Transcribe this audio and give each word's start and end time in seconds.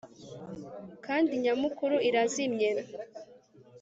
kanda 1.05 1.33
nyamukuru 1.43 1.97
irazimye 2.07 2.69